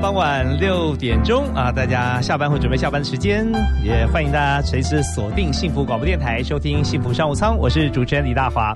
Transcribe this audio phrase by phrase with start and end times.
[0.00, 3.44] 傍晚六点钟啊，大家下班或准备下班的时间，
[3.82, 7.58] 也欢迎大家随时锁定幸福广播电台收听幸福商务舱。
[7.58, 8.72] 我是主持人李大华。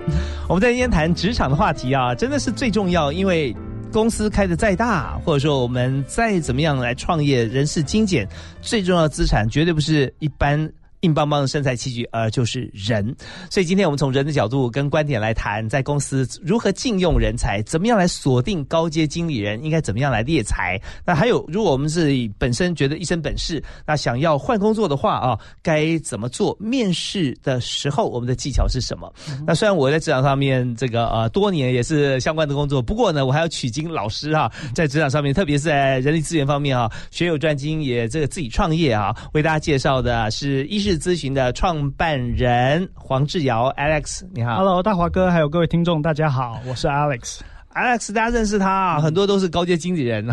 [0.48, 3.54] 我们在今天谈职场的话题啊，真的是最重要，因为
[3.92, 8.28] 公司开的再大，或者说我们再怎么样来创业，人事精简，
[8.60, 10.68] 最重要的资产绝对不是一般。
[11.02, 13.14] 硬邦邦的身材器具，而就是人。
[13.50, 20.80] 所以今天我们从人的角度跟观点来谈，在公司如何禁用人才，怎么样来锁定高阶经理人，应该怎么样来猎才。
[21.04, 26.56] 那还有，如果我们是本身觉得一身本事，那想要换工作的话啊，该怎么做？
[26.60, 29.12] 面试的时候，我们的技巧是什么？
[29.44, 40.91] 那虽然我在职场上面这个呃多年也是相关的工作，不过呢，我还要取经老师啊，在职场上面，特别是在人力资源方面啊，学有专精，也这个自己创业啊，为大家介绍的是一是。
[40.98, 47.40] 咨询的创办人黄志尧 Alex，你好，Hello，大华哥，还有各位听众，大家好，我是 Alex。
[47.74, 50.26] Alex，大家认识他啊，很多都是高阶经理人，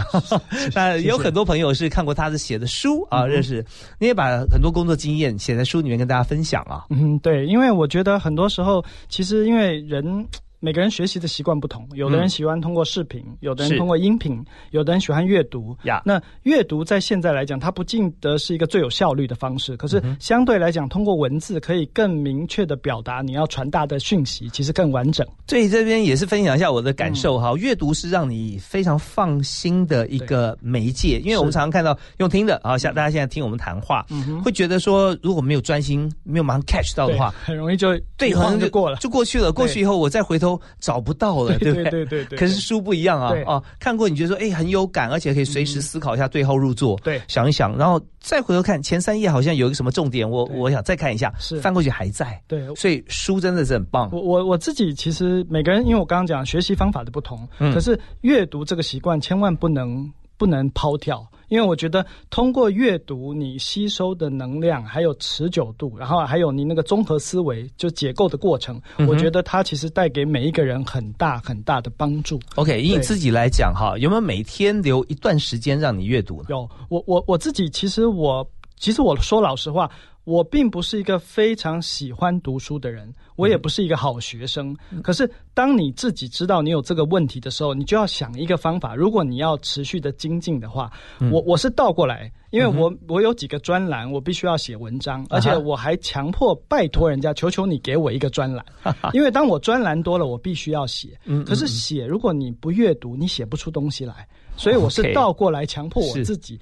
[0.75, 3.65] 那 有很多朋友是看过他的写的书啊，认识。
[3.97, 6.85] 你也把很多工作经验写在书里面跟大家分享啊。
[6.89, 10.27] 嗯，对，因为我觉得很多时候，其实因为人。
[10.61, 15.75] 每个人学习的习惯不同，有的人喜欢通过视频，有的人通过音频，有的人喜欢阅读。
[15.83, 19.77] 呀，那阅读在现在来讲，它不见得是一个最有效率的方式。
[19.77, 25.25] 可是相对来讲，通过文字可以更明确的表达你要传达的讯息，其实更完整。
[25.47, 27.53] 所以这边也是分享一下我的感受哈。
[27.55, 34.05] 阅读是让你非常放心的一个媒介，因为我们常常看到用听的啊，像大家现在听我们谈话，
[34.43, 39.53] 会觉得说如果没有专心，没有马上 catch 到的话，很容易就对，可能就过了，就过去了。
[39.53, 40.48] 过去以后，我再回头。
[40.49, 41.91] 都找不到了， 对不对？
[41.91, 42.39] 对对对。
[42.39, 54.09] 可是书不一样啊，啊，看过你觉得说，哎，很有感，而且可以随时思考一下，对号入座，对，想一想，然后再回头看前三页，好像有一个什么重点，我我想再看一下，是翻过去还在，对，所以书真的是很棒。
[54.11, 61.25] 我我我自己其实每个人，因为我刚刚讲学习方法的不同，可是阅读这个习惯千万不能不能抛掉。
[61.49, 72.39] 因为我觉得通过阅读，你吸收的能量还有持久度，然后还有你那个综合思维就解构的过程，我觉得它其实带给每一个人很大很大的帮助。
[72.55, 76.43] OK，以你自己来讲哈，有没有每天留一段时间让你阅读？
[76.47, 79.89] 有，我我我自己其实我其实我说老实话。
[80.29, 84.77] 我并不是一个非常喜欢读书的人，我也不是一个好学生。
[85.01, 88.95] 可是，当你自己知道你有这个问题的时候，你就要想一个方法。
[88.95, 90.91] 如果你要持续的精进的话，
[91.31, 98.63] 我我是倒过来，因为我我有几个专栏，我必须要写文章，而且我还强迫拜托人家，求求你给我一个专栏，
[99.13, 101.19] 因为当我专栏多了，我必须要写。
[101.43, 104.27] 可是写，如果你不阅读，你写不出东西来。
[104.55, 106.59] 所以我是倒过来强迫我自己。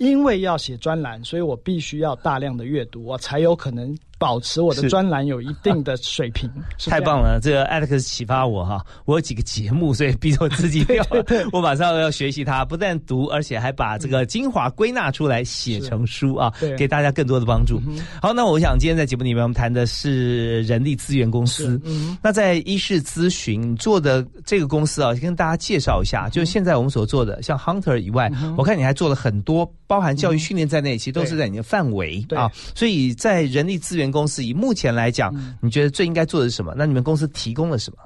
[0.00, 3.94] 因为要写专栏，所以我必须要大量的阅读，我才有可能。
[4.20, 7.40] 保持我的专栏有一定的水平， 太棒了！
[7.42, 11.02] 这个 Alex 启发我哈，我有几个节目，所以逼着我自己要，
[11.52, 17.80] 我马上要学习它，不但读，而且还把这个精华归纳出来写成书啊，给大家更多的帮助。
[18.20, 21.80] 好，那我想今天在节目里面我们谈的是人力资源公司。
[22.22, 32.52] 那在一世咨询做的这个公司啊，跟大家介绍一下，就是现在我们所做的，像 Hunter 以外，我看你还做了很多，包含教育训练在内，其实都是在你的范围啊。
[32.74, 34.09] 所以在人力资源。
[34.10, 36.74] 公司以目前来讲，你觉得最应该做的是什么？
[36.76, 37.98] 那你们公司提供了什么？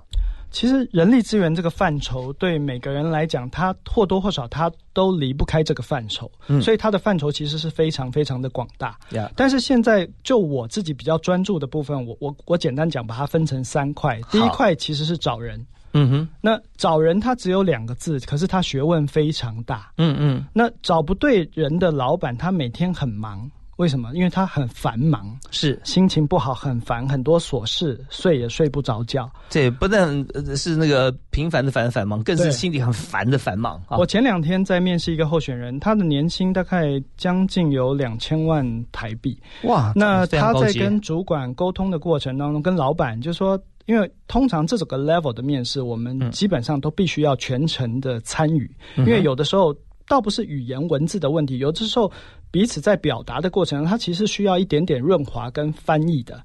[0.50, 6.31] 其实人力资源这个范畴，对每个人来讲，他或多或少他都离不开这个范畴，
[6.62, 8.97] 所以它的范畴其实是非常非常的广大。
[9.34, 14.20] 但是现在就我自己比较专注的部分，我我我简单讲，把它分成三块。
[14.31, 15.59] 第一块其实是找人，
[15.93, 23.50] 嗯哼，那找人他只有两个字，可是他学问非常大，嗯嗯，那找不对人的老板，他每天很忙。
[23.76, 24.11] 为什么？
[24.15, 29.31] 因为他很繁忙，是心情不好，很烦，很多琐事，睡也睡不着觉。
[29.50, 30.09] 这不但
[30.56, 33.82] 是那个平凡的繁繁忙，更是心里很烦的繁忙。
[33.91, 39.37] 我前两天在面试一个候选人，他的年薪大概将近有两千万台币。
[39.65, 39.93] 哇！
[39.97, 49.75] 那他在跟主管沟通的过程当中，跟老板就说，因为通常这种个 level 的面试，我们基本上都必须要全程的参与，因为有的时候
[50.06, 52.11] 倒不是语言文字的问题，有的时候。
[52.54, 56.40] 彼此在表达的过程，它其实需要一点点润滑跟翻译的。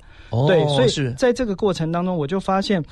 [0.48, 2.84] 对，所以在这个过程当中，我就发现，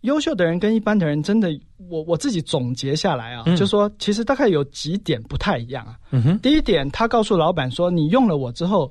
[0.00, 1.48] 优秀的人跟一般的人真的，
[1.88, 5.96] 我我自己总结下来啊，嗯就说其实大概有几点不太一样啊。
[6.10, 8.90] 嗯，第一点，他告诉老板说，你用了我之后，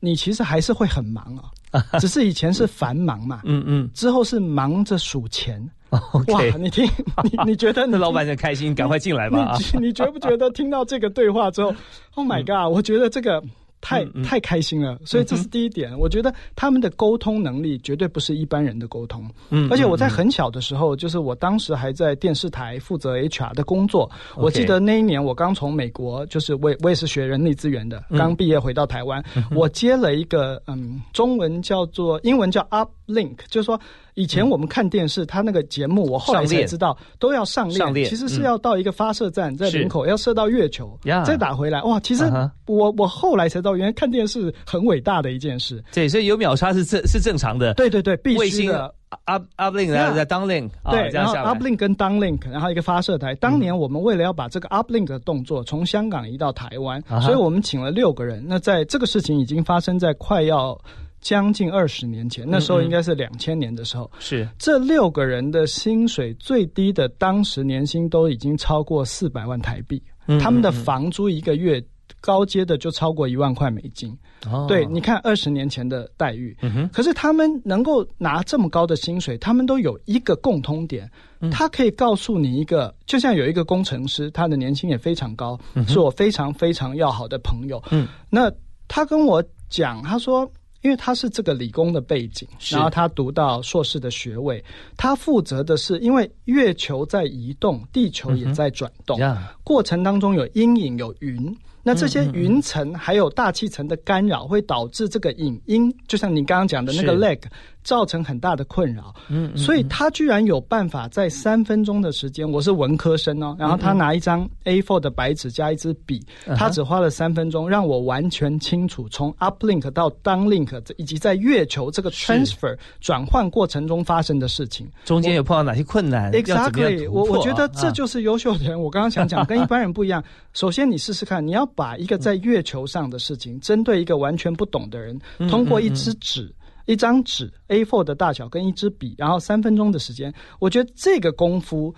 [0.00, 1.36] 你其实还是会很忙
[1.70, 5.62] 啊，只是以前是繁忙嘛，嗯嗯之后是忙着数钱。
[6.12, 6.84] OK，哇，你听，
[7.24, 9.58] 你你觉得你那老板很开心，赶快进来吧 啊！
[9.74, 11.74] 你你觉不觉得听到这个对话之后
[12.14, 12.74] ，Oh my God！
[12.74, 13.42] 我觉得这个
[13.80, 14.98] 太嗯嗯太开心了。
[15.04, 19.24] 所以这是第一点，我觉得他们的沟通能力绝对不是一般人的沟通。
[19.50, 24.10] 嗯而且我在很小的时候，就是我当时还在电视台负责 HR 的工作。
[24.36, 29.24] 我记得那一年我刚从美国，就是我也我也是学人力资源的，嗯刚毕业回到台湾，
[29.54, 32.60] 我接了一个嗯，中文叫做英文叫
[33.08, 33.80] Uplink，就是说
[34.14, 41.82] 以前我们看电视，它那个节目我后来才知道都要上链，上链其实是嗯要到一个发射站，在门口要射到月球，再打回来。
[41.82, 42.24] 哇，其实
[42.66, 45.82] 我我后来才知道，原来看电视很伟大的一件事。
[45.92, 47.74] 对，所以有秒杀是正是正常的。
[47.74, 48.94] 对对对，必卫星须的。
[49.24, 51.50] up uplink 然后再 downlink 啊，对，然后这样下来。
[51.50, 53.34] uplink 跟 downlink，然后一个发射台。
[53.36, 58.44] 当年我们为了要把这个 uplink 的动作从香港移到台湾，所以我们请了六个人。
[58.46, 60.78] 那在这个事情已经发生在快要
[61.20, 64.10] 将近二十年前，那时候应该是两千年的时候。
[64.18, 64.48] 是。
[64.58, 71.82] 这六个人的薪水最低的当时年薪都已经超过四百万台币，嗯他们的房租一个月
[72.20, 74.16] 高阶的就超过一万块美金。
[74.48, 74.66] 哦。
[74.68, 81.10] 对，你看二十年前的待遇，嗯，可是他们能够拿这么高的薪水，他们都有一个共通点，
[81.40, 81.50] 嗯。
[81.50, 87.82] 他可以告诉你一个，就像有一个工程师，他的年薪也非常高，是我非常非常要好的朋友。
[87.90, 88.50] 嗯，那
[88.86, 90.48] 他跟我讲，他说。
[90.82, 94.62] 因为他是这个理工的背景，然后他读到硕士的学位，
[94.96, 107.40] 他负责的是，因为月球在移动，地球也在转动，呀，过程当中有阴影有云，那这嗯些云层还有大气层的干扰，会导致这个影音，就像你刚刚讲的那个 lag，
[107.88, 109.14] 造成很大的困扰。
[109.28, 116.22] 嗯，嗯所以他居然有办法在三分钟的时间，我是文科生哦，然后他拿一张 A4 的白纸加一支笔，
[116.54, 124.86] 他只花了三分钟，让我完全清楚从 uplink 到 downlink 以及在月球这个 transfer 转换过程中发生的事情。
[125.06, 128.78] 中间有碰到哪些困难 Exactly，我我觉得啊这就是优秀的人。
[128.78, 130.22] 我刚刚想讲，跟一般人不一样。
[130.52, 136.52] 首先，你试试看，你要把一个在月球上的事情，针对一个完全不懂的人，嗯通过一支纸。
[136.88, 141.94] 一张纸 A4 的大小跟一支笔，然后三分钟的时间，我觉得这个功夫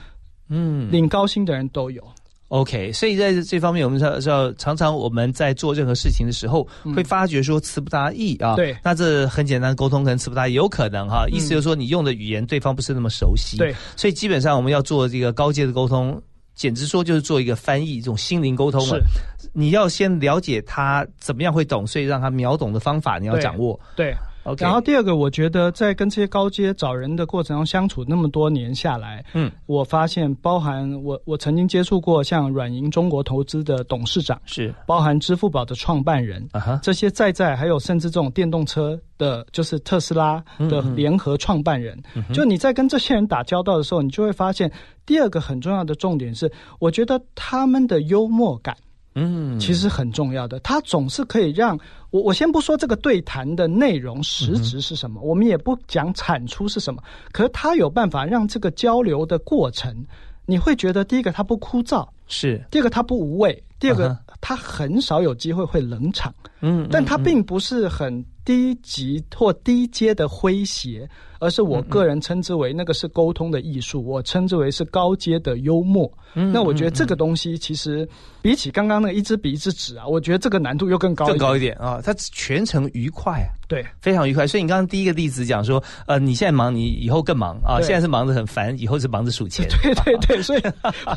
[0.48, 2.02] 嗯领高薪的人都有。
[2.48, 6.66] OK，所以在这方面，我们要要常常我们在做任何事情的时候，
[6.96, 8.54] 会发觉说词不达意啊。
[8.54, 11.24] 嗯对那这很简单，沟通可能词不达意，有可能哈。
[11.30, 13.58] 意思就是说，你用的语言对方不是那么熟悉。
[13.58, 16.20] 对，所以基本上我们要做这个高阶的沟通，
[16.56, 18.98] 简直说就是做一个翻译，这种心灵沟通了
[19.38, 19.50] 是。
[19.52, 23.78] 你要先了解他怎么样会懂，所以让他秒懂的方法你要掌握。
[23.94, 24.12] 对。
[24.44, 34.74] OK，然后第二个，我觉得在跟这些高阶找人的过程中相处那么多年下来，嗯，我发现包含我我曾经接触过像软银中国投资的董事长，是。
[34.86, 44.72] 包含支付宝的创办人，啊哈，这些在在还有甚至这种电动车的，就是特斯拉的联合创办人，嗯就你在跟这些人打交道的时候，你就会发现，
[45.04, 48.74] 第二个很重要的重点是，我觉得他们的幽默感
[49.16, 51.78] 嗯，其实很重要的，他总是可以让
[52.10, 57.02] 我我先不说这个对谈的内容实质是什么，我们也不讲产出是什么，
[57.32, 59.94] 可是他有办法让这个交流的过程，
[60.44, 66.34] 你会觉得第一个他不枯燥，是，第二个他不无味，第二个他很少有机会会冷场。
[66.60, 76.10] 嗯，但它嗯并不是很低级或低阶的诙谐，而是我个人称之为那个是沟通的艺术，我称之为是高阶的幽默。
[76.34, 78.08] 嗯那我觉得这个东西其实
[78.40, 81.36] 比起刚刚那个一支笔一支纸啊，我觉得这个难度又更高更。
[81.36, 83.50] 高一点啊，他全程愉快啊。
[83.70, 90.62] 对非常愉快，所以你刚刚第一个例子讲说，呃，你现在忙，你以后更忙啊，现在是忙得很烦，以后是忙着数钱， 对对对，所以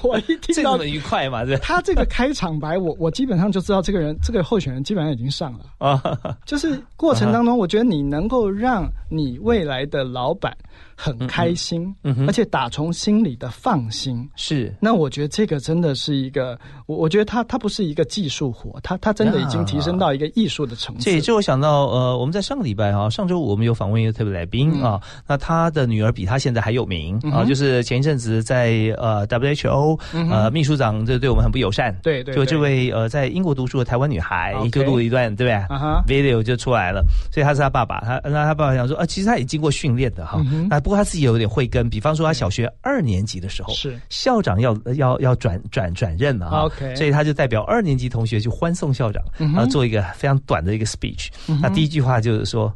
[0.04, 5.66] 我一听到 这么愉快嘛，对 他这个开场白，我我基本上就知道这个人这个候选人基本上已经上了。
[5.80, 6.02] 啊，
[6.46, 10.56] 就是过程当中，我觉得你能够让你未来的老板
[10.96, 11.94] 很开心，
[12.28, 14.30] 而且打从心里的放心。
[14.36, 14.74] 是。
[14.80, 21.04] 那我觉得这个真的是一个，我我觉得他他不是一个技术活，他他真的已经提升到一个艺术的层次。
[21.04, 21.24] 这。
[21.24, 29.98] 这我想到，呃，我们在上个礼拜啊，上周五我们有访问一个特别来宾啊，那他的女儿比他现在还有名啊，就是前一阵子在呃 WHO
[30.30, 43.98] 呃秘书长这对我们很不友善，对对，就这位呃在英国读书的台湾女孩就录了一段，对不对？，video 就出来了，所以他是他爸爸，他那他爸爸想说，啊，其实他也经过训练的哈，那不过他自己有点慧根，比方说他小学二年级的时候，是。
[44.10, 52.72] 校长要要要转转转任了哈 OK 所以他就代表二年级同学去欢送校长，嗯然后做一个非常短的一个 speech，、嗯那第一句话就是说，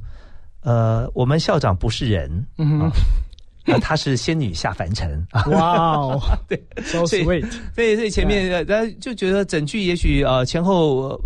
[0.61, 2.81] 呃，我们校长不是人，嗯哼。
[2.87, 2.91] 啊
[3.67, 5.21] 呃她是仙女下凡尘。
[5.31, 5.43] 啊。
[5.47, 7.45] 哇哦，对，so sweet。
[7.75, 11.09] 所以所以前面呃，大家就觉得整句也许呃前后。
[11.09, 11.21] 呃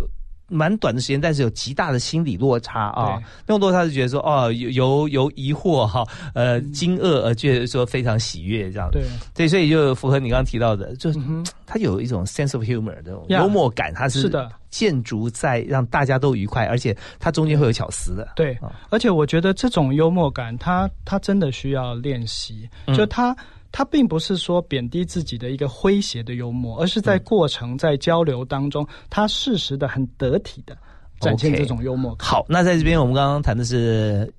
[0.52, 3.18] 蛮短的时间，但是有极大的心理落差啊！
[3.46, 6.04] 那种落差是觉得说，哦，由由由疑惑哈，
[6.34, 8.88] 呃，惊愕而觉得说非常喜悦这样。
[8.92, 9.02] 对。
[9.34, 11.18] 对，所以就符合你刚刚提到的，就是
[11.66, 14.50] 它有一种 sense of humor 这种幽默感，它是的。
[14.70, 18.32] 建筑在让大家都愉快，而且它中间会有巧思的。
[18.36, 23.36] 对，而且我觉得这种幽默感，它它真的需要练习，就它。
[23.72, 30.76] 他并不是说贬低自己的一个诙谐的幽默，而是在过程在交流当中，他适时的很得体的
[31.18, 32.14] 展现这种幽默。
[32.20, 34.32] 好，那在这边我们刚刚谈的是。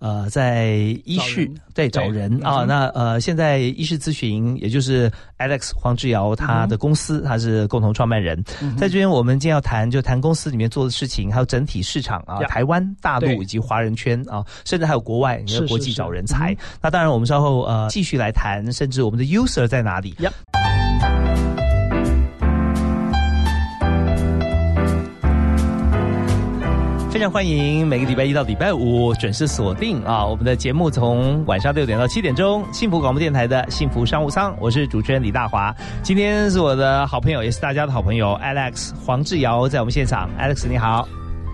[0.00, 0.72] 呃，在
[1.04, 2.44] 医事在找人。
[2.44, 8.42] 啊，那呃，现在医事咨询，也就是 Alex 黄志尧他的公司，他是共同创办人。
[8.76, 16.56] 在这边，我们今天要谈，就谈公司里面做的事情，还有整体市场啊，台湾、大陆以及华人圈啊，甚至还有国外，国际找人才。
[16.82, 20.14] 那当然，我们稍后呃继续来谈，甚至我们的 user 在哪里。
[27.20, 30.24] 非常欢迎每个礼拜一到礼拜五准时锁定啊！
[30.24, 35.70] 我们的节目从晚上六点到七点钟，幸福广播电台的幸福商务舱，我是主持人李大华。
[36.02, 40.30] 今天是我的好朋友，也是大家的好朋友 Alex 黄志尧在我们现场。
[40.40, 41.06] Alex 你好。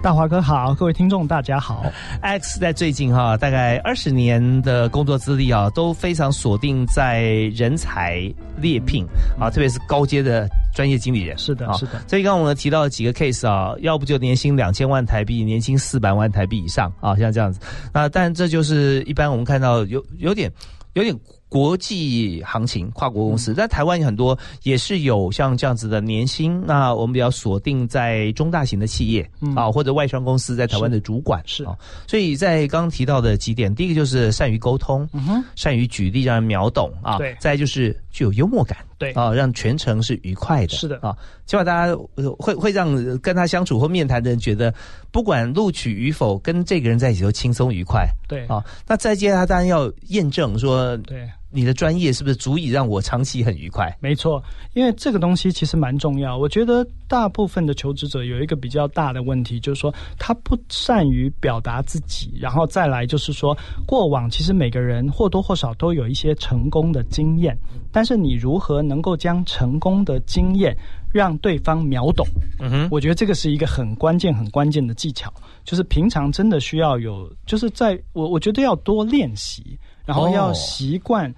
[0.02, 1.84] 大华哥好，各位听众大家好。
[2.22, 7.22] X 在最近哈，大概二十年的工作资历啊，都非常锁定在
[7.54, 9.04] 人才猎聘
[9.40, 11.36] 啊，特别是高阶的专业经理人。
[11.36, 12.00] 是的，是的。
[12.06, 17.58] 所以刚刚我们提到几个 case 啊，要不就年薪两千万台币，年薪四百万台币以上啊，像这样子。
[17.92, 20.50] 那但这就是一般我们看到有有点
[20.92, 21.18] 有点。
[21.48, 26.60] 国际行情，跨国公司在台湾有很多，也是有像这样子的年薪。
[26.66, 31.76] 那我们比较锁定在中大型的企业啊，或者外商公司在台湾的主管是啊。
[32.06, 37.18] 所以在刚刚提到的几点，第一个就是善于沟通，嗯善于举例让人秒懂啊。
[37.18, 40.76] 对，再就是具有幽默感，对啊，让全程是愉快的。
[40.76, 41.94] 是的啊，起码大家
[42.38, 44.72] 会会让跟他相处或面谈的人觉得，
[45.10, 48.06] 不管录取与否，跟这个人在一起都轻松愉快。
[48.28, 51.28] 对啊，那再接他当然要验证说，对。
[51.56, 53.90] 你的专业是不是足以让我长期很愉快？
[53.98, 54.44] 没错，
[54.74, 56.36] 因为这个东西其实蛮重要。
[56.36, 67.56] 我觉得大部分的求职者有一个比较大的问题，就是说他不善于表达自己，然后再来就是说，过往其实每个人或多或少都有一些成功的经验，
[67.90, 70.76] 但是你如何能够将成功的经验
[71.10, 72.26] 让对方秒懂？
[72.60, 75.32] 嗯哼，我觉得这个是一个很关键、很关键的技巧，
[75.64, 79.78] 就是平常真的需要有，就是在我我觉得要多练习。
[80.06, 81.34] 然后要习惯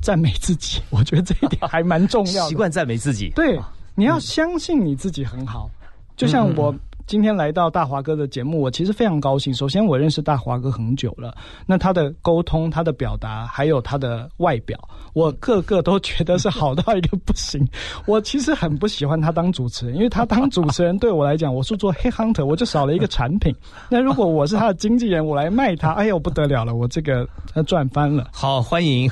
[0.00, 2.48] 赞美自己， 我觉得这一点还蛮重要的。
[2.50, 3.58] 习惯赞美自己，对，
[3.94, 5.70] 你要相信你自己很好，
[6.16, 6.74] 就像我。
[7.06, 9.54] 今天来到大华哥的节目，我其实非常高兴。
[9.54, 11.32] 首先，我认识大华哥很久了，
[11.64, 14.76] 那他的沟通、他的表达，还有他的外表，
[15.12, 17.64] 我个个都觉得是好到一个不行。
[18.06, 23.54] 我其实很不喜欢他当主持人，因为他当主持人对我来讲，我是做黑 hunter，我就少了一个产品。
[23.88, 27.24] 那如果我是他的经纪人，我来卖他，哎呦，不得了了，我这个
[27.66, 28.30] 赚翻了。
[28.32, 29.08] 好，欢迎，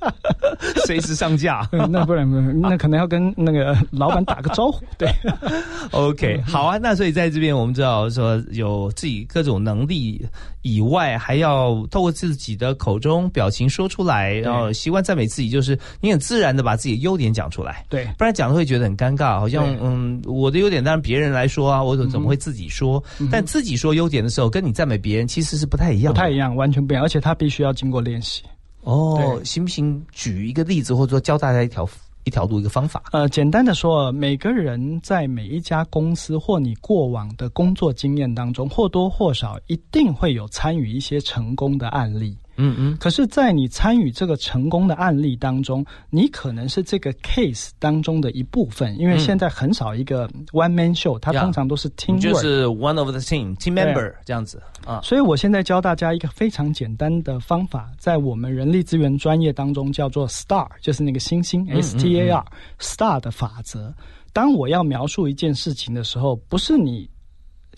[0.86, 1.68] 随时上架。
[1.90, 2.26] 那不然，
[2.62, 4.82] 那可能要跟那个老板打个招呼。
[4.96, 5.12] 对
[5.92, 7.17] ，OK，好啊，那所以。
[7.18, 10.24] 在这边，我们知道说有自己各种能力
[10.62, 23.02] 以外，还要透过自己的口中表情说出来，然后习惯赞美自己，就是你很自然的把自己的优点讲出来，对，不然讲的会觉得很尴尬，好像嗯，我的优点当然别人来说啊，我怎怎么会自己说？
[23.32, 28.44] 但自己说优点的时候，跟你赞美别人其实是不太一样，不太一样，完全不一样，而且他必须要经过练习。
[28.82, 30.00] 哦，行不行？
[30.12, 31.88] 举一个例子，或者说教大家一条。
[32.28, 33.02] 一条路，一个方法。
[33.10, 42.36] 呃，简单的说，每个人在每一家公司或你过往的工作经验当中，或多或少一定会有参与一些成功的案例。
[42.58, 55.00] 嗯嗯，可是，在你参与这个成功的案例当中，你可能是这个 case 当中的一部分，因为现在很少一个 one man show，它通常都是 team，就是 one of the team team member 这样子啊。
[55.02, 62.44] 所以我现在教大家一个非常简单的方法，在我们人力资源专业当中叫做 star，就是那个星星 S T A R
[62.80, 63.94] star 的法则。
[64.32, 67.08] 当我要描述一件事情的时候，不是你。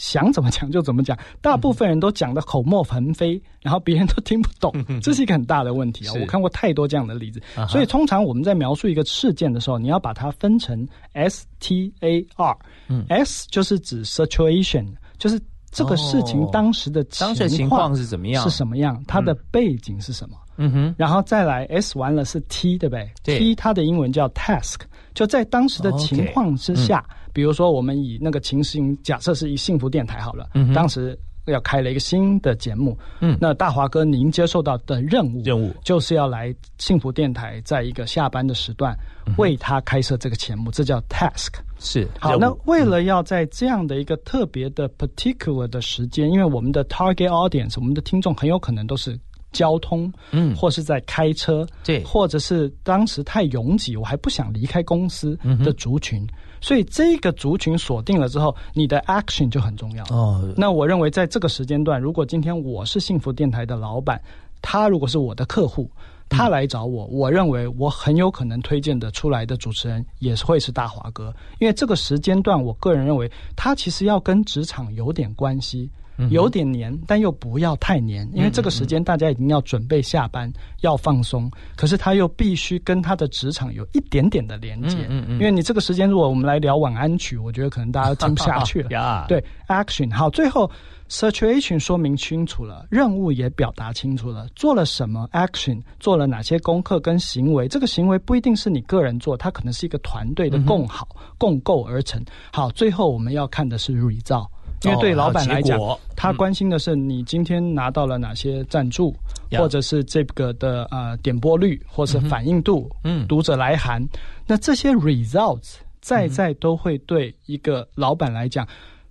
[0.01, 6.13] 想怎么讲就怎么讲，大部分人都讲的口沫横飞，然后别人都听不懂，这是一个很大的问题啊！
[6.23, 7.39] 我看过太多这样的例子，
[7.69, 12.57] 所以通常我们在描述一个事件的时候，你要把它分成 S T A R，
[12.89, 14.87] 嗯，S 就是指 situation，
[15.19, 15.39] 就是
[15.71, 20.39] 这个事情当时的当时情况是怎么样，是什么样，它的背景是什么？
[20.57, 24.77] 嗯哼，然后再来 S 完了是 T 对不对？T 它的英文叫 task，
[25.13, 27.05] 就在当时的情况之下。
[27.33, 33.37] 比如说，我们以那个情形假设是以幸福电台好了，当时要开了一个新的节目，嗯。
[33.41, 35.75] 那大华哥您接受到的任务任务。
[35.83, 38.97] 就是要来幸福电台，在一个下班的时段
[39.37, 41.55] 为他开设这个节目，这叫 task。
[41.81, 49.19] 是好，那为了要在这样的一个特别的 particular 的时间，因为我们的 target audience，我们的听众很有可能都是
[49.51, 50.55] 交通，嗯。
[50.55, 52.05] 或是在开车，对。
[52.05, 56.25] 或者是当时太拥挤，我还不想离开公司嗯的族群，
[56.61, 60.05] 所以这个族群锁定了之后，你的 action 就很重要。
[60.11, 64.21] 哦，那我认为在这个时间段，如果今天我是幸福电台的老板，
[64.61, 65.91] 他如果是我的客户，
[66.29, 75.91] 他来找我，我认为我很有可能推荐的出来的主持人也是会是大华哥，因为这个时间段，我个人认为他其实要跟职场有点关系。
[76.29, 81.51] 有点黏，但又不要太黏，因为这个时间大家已经要准备下班，要放松。
[81.77, 88.91] 可是他又必须跟他的职场有一点点的连接，嗯嗯嗯因为你这个时间如果我们来聊晚安曲，我觉得可能大家听不下去了。
[88.93, 90.71] 呀，对，action 好，最后
[91.09, 101.09] situation 说明清楚了，任务也表达清楚了，做了什么 action，做了哪些功课跟行为，这个行为不一定是你个人做，它可能是一个团队的共好、
[101.39, 102.23] 共构而成。
[102.53, 104.47] 好，最后我们要看的是 result。
[104.85, 105.79] 因为对老板来讲
[106.17, 109.15] 他关心的是你今天拿到了哪些赞助，
[109.51, 109.61] 呀。
[109.61, 114.03] 或者是这个的呃点播率，或是反应度，嗯读者来函，
[114.47, 118.67] 那这些 results 在在都会对一个老板来讲，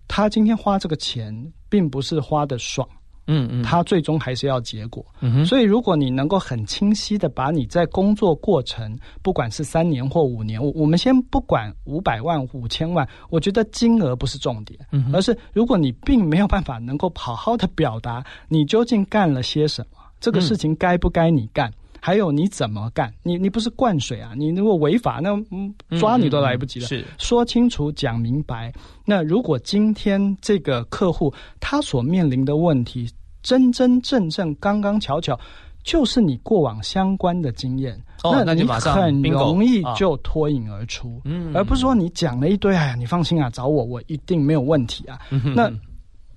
[0.07, 2.87] 他今天花这个钱，并不是花的爽，
[3.31, 5.05] 嗯嗯，他最终还是要结果。
[5.21, 21.71] 嗯哼所以，如果你能够很清晰的把你在工作过程，不管是三年或五年，我我们先不管五百万、五千万，我觉得金额不是重点，嗯而是如果你并没有办法能够好好的表达你究竟干了些什么，这个事情该不该你干。
[22.01, 23.13] 还有你怎么干？
[23.23, 24.31] 你你不是灌水啊！
[24.33, 26.87] 你如果违法，那嗯抓你都来不及了。
[26.87, 28.71] 是说清楚、讲明白。
[29.03, 33.05] 那如果今天这个客户他所面临的问题，
[33.41, 35.39] 真真正正、刚刚巧巧，
[35.83, 41.21] 就是你过往相关的经验，哦那你马上很容易啊就脱颖而出。
[41.23, 45.19] 嗯而不是说你讲了一堆，哎呀，你放心啊，找我，我一定没有问题啊。
[45.31, 45.71] 嗯那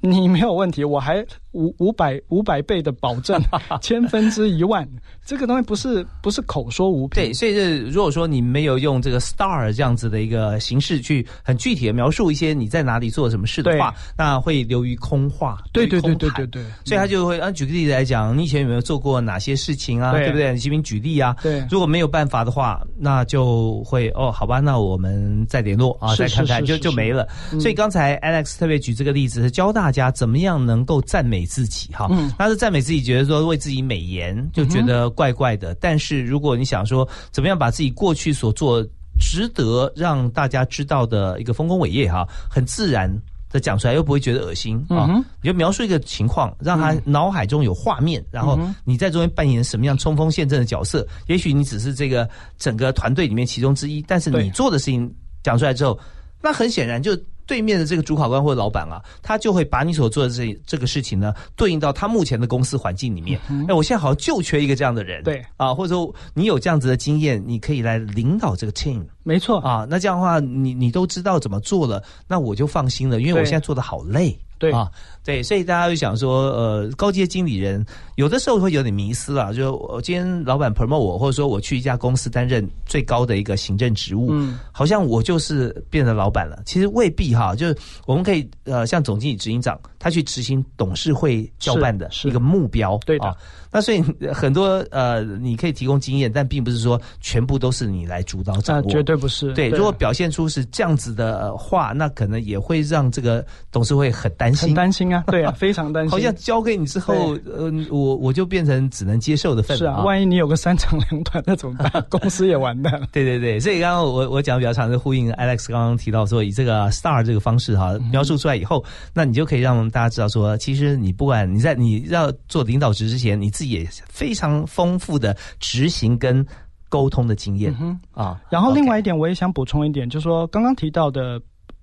[0.01, 3.41] 你没有问题，我还五五百五百倍的保证，
[3.81, 4.87] 千分之一万，
[5.25, 7.23] 这个东西不是不是口说无凭。
[7.23, 20.13] 对，所以是如果说你没有用这个 star 这样子的一个形式去很具体的描述一些你在哪里做什么事的话，那会流于空话，对对对对对对，所以他就会啊，举个例子来讲，你以前有没有做过哪些事情啊？
[20.13, 20.53] 对对不对？
[20.53, 21.37] 你请你举例啊。
[21.43, 27.27] 对如果没有办法的话，那就会哦，好吧，那我们再联络啊，再看看，就就没了。
[27.61, 32.07] 所以刚才 Alex 特别举这个例子，是教大家怎么样能够赞美自己哈。
[32.11, 35.75] 嗯他是赞美自己，觉得说为自己美颜，就觉得怪怪的。
[35.77, 38.85] 但是如果你想说怎么样把自己过去所做
[39.21, 43.11] 值得让大家知道的一个丰功伟业哈，很自然。
[43.53, 51.07] 的讲出来又不会觉得恶心啊、嗯你就描述一个情况，让他脑海中有画面，然后你在中间扮演什么样冲锋陷阵的角色。
[51.27, 52.27] 也许你只是这个
[52.57, 56.01] 整个团队里面其中之一，但是你做的事情讲出来之后，
[56.41, 57.15] 那很显然就
[57.47, 63.41] 对面的这个主考官或者老板啊，他就会把你所做的这这个事情呢，对应到他目前的公司环境里面。
[63.69, 65.45] 哎、我现在好像就缺一个这样的人，对。
[65.57, 69.87] 啊，或者说你有这样子的经验，你可以来领导这个 team 没错啊。
[69.89, 74.39] 那这样的话，你你都知道怎么做了，那我就放心了，因为我现在做的好累。
[74.59, 74.89] 对啊，
[75.25, 86.63] 对，所以大家就想说，呃，高阶经理人有的时候会有点迷失了，就我今天老板 promote 我，或者说我去一家公司担任最高的一个行政职务，嗯，好像我就是变成老板了。
[86.65, 93.37] 其实未必哈，就是我们可以呃，像总经理、执行长，他去执行董事会交办的一个目标，对的啊。
[93.71, 94.03] 那所以
[94.35, 99.53] 很多呃，你可以提供经验，但并不是说全部都是你来主导掌那握，绝对不是。
[99.55, 106.11] 对，如果表现出是这样子的呃话，那可能也会让这个董事会很担心，很担心啊，对啊， 非常担心。
[106.11, 112.05] 好像交给你之后，呃，我我就变成只能接受的份了是啊，万一你有个三长两短，那怎么办？
[112.11, 113.07] 公司也完蛋了。
[113.13, 118.85] 对对对，所以刚刚我我讲的比较长，是呼应 Alex 刚刚提到说，以这个 star 这个方式哈描述出来以后，
[119.15, 126.45] 那你就可以让大家知道说，其实你不管你在你要做领导职之前，你自己也非常丰富的执行跟
[126.89, 128.41] 沟通的经验、嗯啊。
[128.51, 131.41] 然后另外一点，我也想补充一点，就是说刚刚提到的，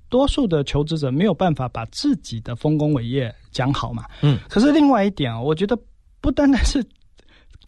[0.10, 4.04] 多数的求职者没有办法把自己的丰功伟业讲好嘛。
[4.22, 5.78] 嗯，可是另外一点啊，我觉得
[6.20, 6.84] 不单单是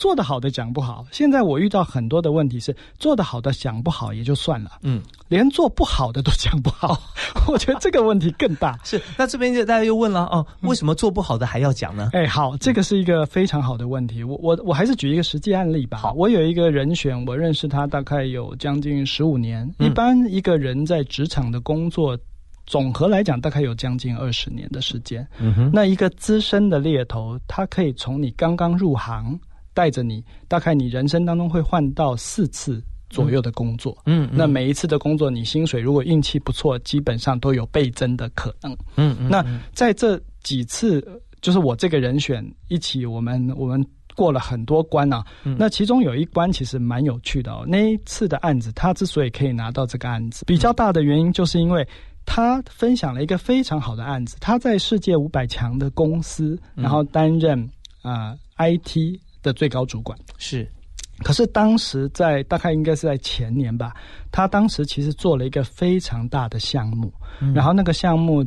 [0.02, 5.00] 做得好的讲不好，现在我遇到很多的问题是做得好的讲不好也就算了，嗯。
[5.28, 7.00] 连做不好的都讲不好，
[7.48, 8.78] 我觉得这个问题更大。
[8.84, 12.10] 是，那这边就大家又问了哦，为什么做不好的还要讲呢？
[12.14, 14.24] 哎，好，这个是一个非常好的问题。
[14.24, 16.00] 我我我还是举一个实际案例吧。
[16.00, 19.64] 好我有一个人选，我认识他大概有将近十五年。
[19.78, 22.18] 嗯一般一个人在职场的工作，
[22.66, 25.26] 总和来讲大概有将近二十年的时间。
[25.40, 29.40] 嗯哼，那一个资深的猎头，他可以从你刚刚入行，
[29.74, 33.98] 带着你，大概你人生当中会换到四次左右的工作。
[34.06, 38.72] 嗯，那每一次的工作，你薪水如果运气不错，基本上都有倍增的可能。
[38.96, 41.06] 嗯嗯，那在这几次，
[41.42, 45.26] 就是我这个人选一起，我们我们过了很多关啊。
[45.58, 47.66] 那其中有一关其实蛮有趣的哦。
[47.68, 51.88] 那一次的案子，他之所以可以拿到这个案子，比较大的原因就是因为
[52.26, 54.38] 他分享了一个非常好的案子。
[54.40, 57.70] 他在世界五百强的公司，然后担任
[58.04, 60.18] 啊 IT 的最高主管。
[60.38, 60.70] 是，
[61.24, 63.94] 可是当时在大概应该是在前年吧，
[64.32, 67.14] 他当时其实做了一个非常大的项目，
[67.54, 68.46] 然后那个项目。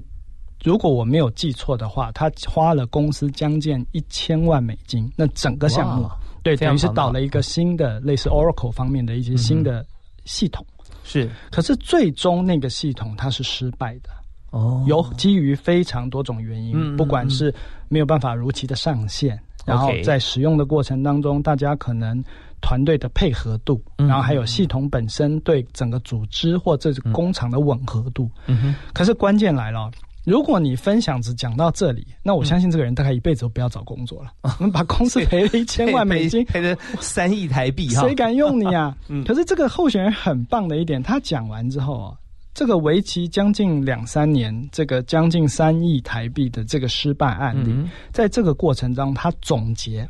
[0.62, 5.12] 如果我没有记错的话，他花了公司将近一千万美金。
[5.14, 6.08] 那整个项目，
[6.42, 9.84] 对，等于是导了一个新的类似 Oracle 方面的一些新的
[10.24, 10.64] 系统。
[11.02, 14.08] 是，可是最终那个系统它是失败的。
[14.52, 17.54] 哦，有基于非常多种原因，不管是
[17.90, 22.22] 没有办法如期的上线，然后在使用的过程当中，大家可能
[22.60, 28.30] 团队的配合度，然后还有系统本身对整个组织或这工厂的吻合度。
[28.46, 29.90] 嗯哼，可是关键来了。
[30.24, 34.30] 如果你分享只讲到这里，那我相信这个人大概一辈子都不要找工作了。
[34.58, 38.96] 我们把公司赔了一千万美金，赔了三亿台币，谁敢用你啊？
[39.26, 42.14] 可是这个候选人很棒的一点，他讲完之后啊，
[42.54, 47.74] 这个为期将近两三年，这个将近三亿台币的这个失败案例，
[48.12, 50.08] 在这个过程中，他总结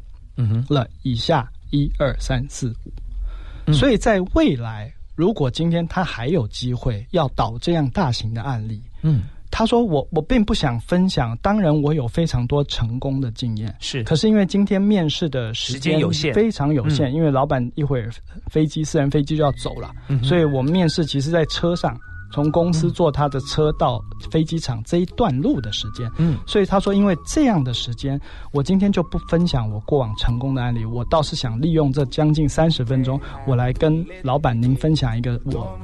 [0.68, 3.72] 了以下一二三四五。
[3.72, 9.22] 所以在未来，如果今天他还有机会要导这样大型的案例，嗯。
[9.57, 14.02] 他说：“我我并不想分享，当然我有非常多成功的经验，是。
[14.02, 18.11] 可是因为今天面试的时间有限，非常有限，因为老板一会儿
[18.50, 21.96] 飞机私人飞机就要走了，所以我们面试其实在车上。”
[22.35, 28.20] 从公司坐他的车到飞机场这一段路的时间，嗯，所以他说，因为这样的时间，
[28.53, 35.79] 我今天就不分享我过往成功的案例，我倒是想利用这将近三十分钟，我来跟老板您分享一个我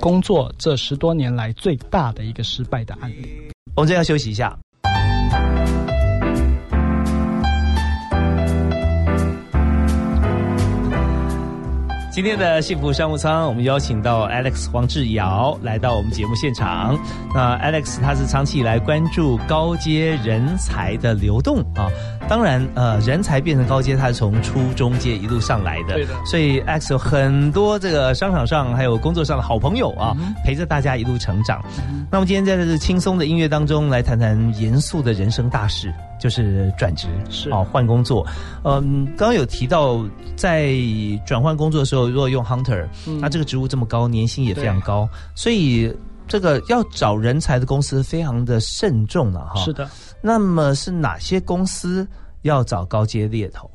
[0.00, 3.28] 工作这十多年来最大的一个失败的案例。
[3.76, 4.58] 我们这要休息一下。
[12.12, 16.94] 今天的幸福商务舱，我们邀请到 Alex 黄志尧来到我们节目现场。
[17.34, 21.88] 那 Alex 他是长期以来关注高阶人才的流动啊，
[22.28, 26.12] 当然呃，人才变成高阶，他是从初中阶一路上来的，对的。
[26.26, 31.64] 所以 Alex 有很多这个商场上还有工作上的好朋友啊，陪着大家一路成长。
[32.10, 35.90] 那么今天在这轻松的音乐当中，来谈谈严肃的人生大事。
[36.22, 38.24] 就是转职是哦，换工作。
[38.62, 40.00] 嗯，刚刚有提到
[40.36, 40.72] 在
[41.26, 42.86] 转换工作的时候，如果用 hunter，
[43.20, 45.92] 那这个职务这么高，年薪也非常高，所以
[46.28, 49.64] 这个要找人才的公司非常的慎重了哈。
[49.64, 49.90] 是的。
[50.20, 52.06] 那么是哪些公司
[52.42, 53.68] 要找高阶猎头？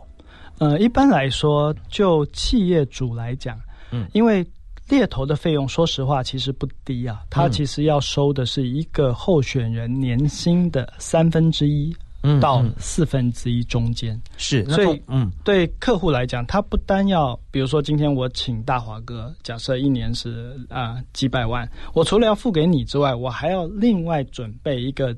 [0.60, 3.60] 呃，一般来说，就企业主来讲，
[3.92, 4.46] 嗯，因为
[4.88, 11.94] 猎头的费用，说实话其实不低啊，他其实要收的是一个候选人年薪的三分之一。
[12.40, 25.16] 到四分之一中间是，所以嗯，对客户来讲，他不单要，比如说今天我请大华哥，假设一年是啊几百万，我除了要付给你之外，我还要另外准备一个。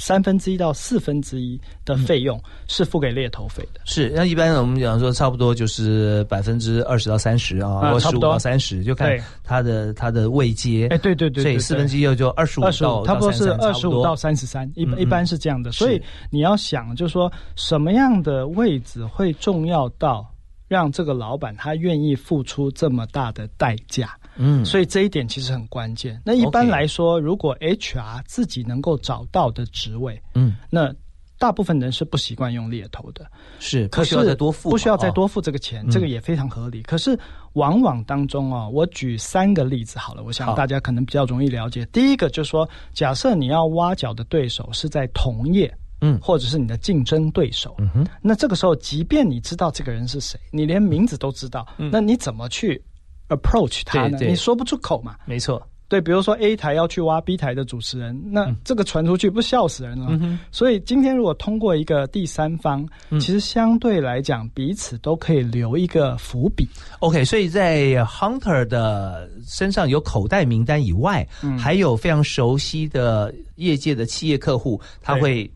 [0.00, 10.88] 三分之一到四分之一的费用是付给猎头费的，是那一般我们讲说差不多就是百分之二十到三十啊，或十五到三十，就看他的他的位阶。
[10.90, 12.70] 哎，对对对，所以四分之一就二十五到
[13.04, 15.70] 差不多是二十五到三十三，一一般是这样的。
[15.70, 20.26] 所以你要想，就是说什么样的位置会重要到
[20.66, 24.16] 让这个老板他愿意付出这么大的代价？
[24.36, 26.20] 嗯，所以这一点其实很关键。
[26.24, 30.92] 那一般来说，如果 HR 自己能够找到的职位，嗯，那
[31.38, 33.26] 大部分人是不习惯用猎头的，
[33.58, 36.82] 是，可是再多付，不需要再多付这个钱，这个也非常合理。
[36.82, 37.18] 可是
[37.54, 41.86] 往往当中啊，我举三个例子好了，我想大家可能比较容易了解。
[41.86, 52.82] 第一个就是说，假设你要挖角的对手是在同业，嗯，或者是你的竞争对手，嗯哼，那这个时候，即便你知道这个人是谁，你连名字都知道，那你怎么去
[53.30, 54.18] ？approach 他呢？
[54.20, 55.16] 你说不出口嘛？
[55.24, 60.38] 没错，对，比如说 A 台要去挖 B 台的主持人，那这个传出去不笑死人了。
[60.52, 66.68] 所以今天如果通过一个第三方，其实相对来讲彼此都可以留一个伏笔。
[67.00, 71.26] OK，所以在 Hunter 的身上有口袋名单以外，
[71.58, 75.50] 还有非常熟悉的业界的企业客户，他会。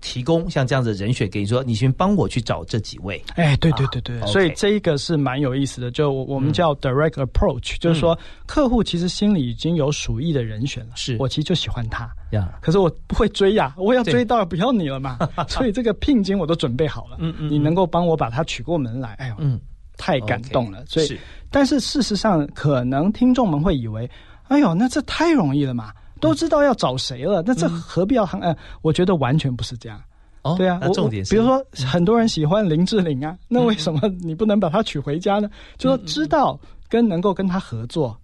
[0.00, 3.22] 提供像这样子的人选给你说，你先帮我去找这几位。
[3.34, 11.16] 哎，对对对对，啊所以这一个是蛮有意思的，就我们叫 direct approach，、就是说客户其实心里已经有属意的人选了，是。
[11.18, 19.60] 我其实就喜欢他，呀，可是我不会追呀，我要追到不要你了嘛，所以这个聘金我都准备好了，嗯嗯你能够帮我把他娶过门来，哎呦，嗯，
[19.96, 21.18] 太感动了，所以是。
[21.50, 24.08] 但是事实上，可能听众们会以为，
[24.48, 28.38] 哎呦，那这太容易了嘛，都知道要找谁了，那这何必要他？
[28.38, 30.00] 呃，我觉得完全不是这样。
[30.42, 35.48] 哦，对啊，我那重点是，比如说，很多人喜欢林志玲啊，那为什么你不能把她娶回家呢？
[35.76, 38.16] 就说知道跟能够跟她合作，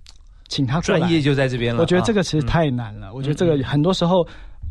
[0.48, 1.80] 请她过来专业就在这边了。
[1.80, 3.12] 我觉得这啊个其实太难了。
[3.12, 4.26] 我觉得这个很多时候，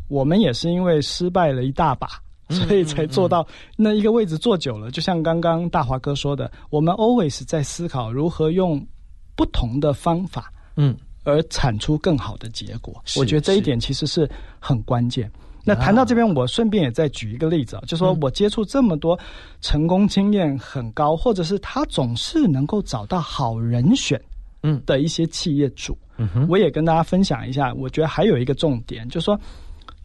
[0.08, 2.08] 我们也是因为失败了一大把。
[2.50, 8.86] 所以才做到那一个位置坐久了，就像刚刚大华哥说的，我们 always 在思考如何用
[9.34, 12.94] 不同的方法，嗯，而产出更好的结果。
[13.16, 15.30] 我觉得这一点其实是很关键。
[15.66, 19.18] 那谈到这边，我顺便也再举一个例子啊，就说我接触这么多
[19.62, 24.20] 成功经验很高，或者是他总是能够找到好人选，
[24.62, 27.72] 嗯的一些企业主，嗯哼，我也跟大家分享一下。
[27.72, 29.40] 我觉得还有一个重点，就是说，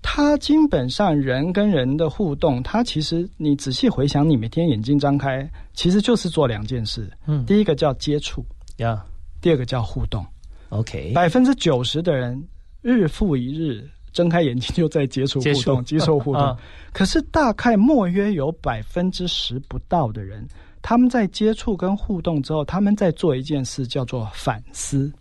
[0.02, 7.12] 他基本上人跟人的互动，他其实你仔细回想，你每天眼睛张开，其实就是做两件事。
[7.28, 8.46] 嗯第一个叫接触，
[8.78, 9.04] 呀
[9.42, 10.26] 第二个叫互动。
[10.70, 12.42] ，OK，百分之九十的人
[12.82, 16.42] 日复一日睁开眼睛就在接触互动，接触互动。
[16.42, 16.58] 啊
[16.92, 20.48] 可是大概莫约有百分之十不到的人，
[20.82, 25.12] 他们在接触跟互动之后，他们在做一件事叫做反思。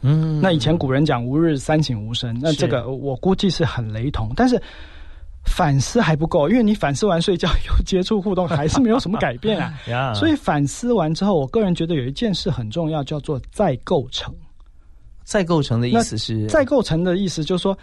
[0.00, 4.60] 嗯，那以前古人讲“吾日三省吾身”，那这个我估计是很雷同，但是。
[5.44, 9.72] 反思还不够，因为你反思完睡觉又接触互动，还是没有什么改变啊。
[9.88, 14.34] 呀，所以反思完之后，我个人觉得有一件事很重要，叫做再构成。
[15.28, 16.46] 再构成的意思是？
[16.46, 17.76] 再构成的意思就是说，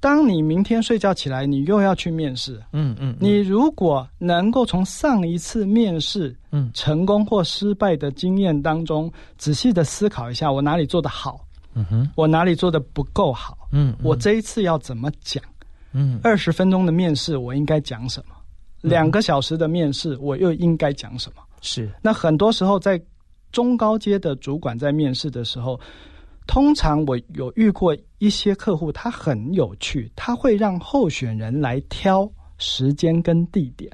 [0.00, 6.70] 当你明天睡觉起来，你又要去面试，嗯嗯，你如果能够从上一次面试嗯。
[6.74, 11.40] 成功或失败的经验当中，仔细的思考一下，我哪里做的好，
[11.72, 15.42] 嗯哼，我哪里做的不够好，嗯，我这一次要怎么讲？
[15.92, 16.20] 嗯。
[16.22, 18.34] 二十分钟的面试，我应该讲什么？
[18.82, 21.42] 两个小时的面试，我又应该讲什么？
[21.62, 21.90] 是。
[22.02, 23.00] 那很多时候，在
[23.52, 25.78] 中高阶的主管在面试的时候，
[26.50, 33.88] 通常我有遇过一些客户，他很有趣，他会让候选人来挑时间跟地点。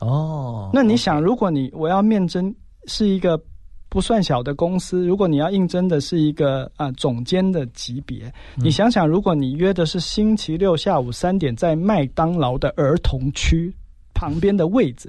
[0.00, 2.52] 哦，那你想，如果你我要面征
[2.88, 3.40] 是一个
[3.88, 13.72] 不算小的公司，如果你要应征的是一个啊、总监的级别，你想想，如果你约的是星期六下午三点在麦当劳的儿童区
[14.12, 15.08] 旁边的位置，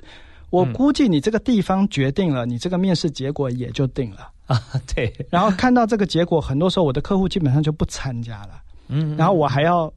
[0.51, 4.29] 我嗯估计你这个地方决定了，你这个面试结果也就定了。
[4.45, 4.61] 啊，
[4.95, 9.91] 对，然后看到这个结果，很多时候我的客户基本上就不参加了，嗯，然后我还要。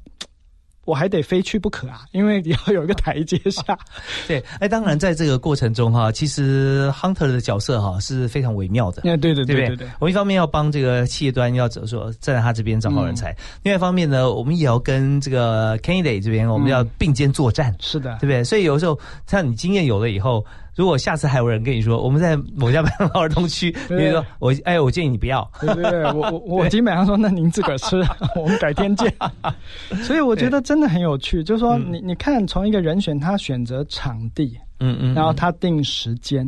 [0.86, 3.76] 我还得非去不可啊，因为要有一个台阶下。
[4.28, 9.02] 对，哎，当然在这个过程中哈，其实 hunter 的角色哈是非常微妙的。
[9.02, 18.44] 哎，对对对不对对对对，我一方面要帮这个企业端要怎么说站在他这边找好人才，另外一方面呢，我们也要跟这个 candidate 这边我们要并肩作战，是的对，不对？
[18.44, 22.82] 所以有时候像你经验有了以后，如果下次还有人跟你说我们在某家
[23.14, 25.50] 儿童区，你说我哎，我建议你不要。
[25.60, 27.96] 对对对，我我我基本上说，那您自个儿吃，
[28.36, 29.12] 我们改天见。
[30.04, 31.94] 所以我觉得真的很有趣，就是说嗯。
[31.94, 36.46] 你你看，从一个人选他选择场地，嗯嗯，然后他定时间，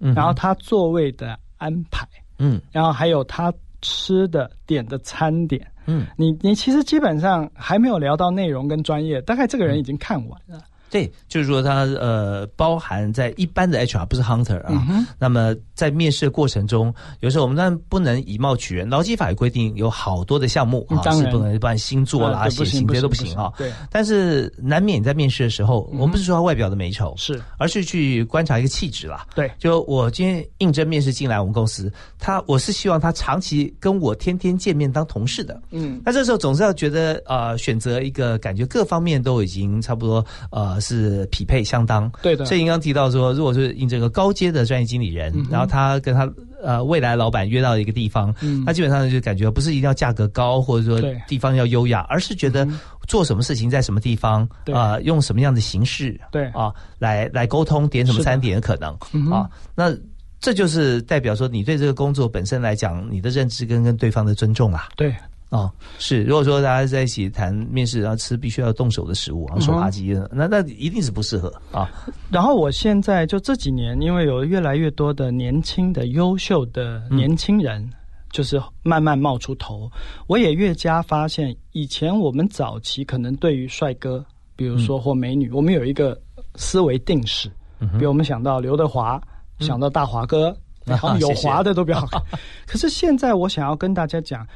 [0.00, 2.08] 嗯，然后他座位的安排，
[2.38, 2.58] 嗯。
[2.72, 10.62] 然后还有他吃的点的餐点，嗯，你你其实基本上还没有聊到内容跟专业，大概这个人已经看完了。
[10.90, 23.52] 对，就是说它呃包含在一般的 HR 不是 hunter 啊，嗯那么在面试的过程中，有时候我们当然不能以貌取人，劳基法也规定有好多的项目啊，嗯是不能办星座啦、血型这些都不行行啊。
[23.58, 27.40] 对，但是难免你在面试的时候，嗯我们不是说他外表的美丑，是。
[27.58, 29.26] 而是去观察一个气质啦。
[29.34, 35.60] 对，就我今天应征面试进来我们公司，他我是希望他长期跟我天天见面当同事的。
[35.70, 42.10] 嗯，那这时候总是要觉得呃，选择一个感觉各方面都已经差不多呃是匹配相当。
[42.22, 46.28] 对的，所以您刚提到说，如果是应这个高阶的专业经理人，嗯然后他跟他
[46.62, 48.62] 呃未来老板约到一个地方，嗯。
[48.66, 54.74] 那基本上就感觉不是一定要价格高，或者说地方要优雅，而是觉得嗯做什么事情在什么地方对。
[54.74, 56.46] 啊、呃用什么样的形式对。
[56.48, 59.92] 啊来来沟通，点什么餐点的可能嗯啊，那。
[60.38, 64.86] 这就是代表说，你对这个工作本身来讲，你的认知跟跟对方的尊重啊。
[64.94, 65.12] 对，
[65.50, 66.24] 哦，是。
[66.24, 71.88] 如果说大家在一起谈面试，然后吃必须要动手的食物，然后手扒鸡，那那一定是不适合啊。
[72.30, 77.88] 然后我现在就这几年，因为有越来越多的年轻的、优秀的年轻人，
[78.32, 79.88] 就是慢慢冒出头，
[80.26, 84.24] 我也越加发现，以前我们早期可能对于帅哥，
[84.56, 86.20] 比如说或美女，我们有一个
[86.56, 89.20] 思维定式，比如我们想到刘德华，
[89.60, 90.54] 想到大华哥，
[90.84, 92.20] 然后有华的都比较好看。
[92.66, 94.46] 可是现在我想要跟大家讲，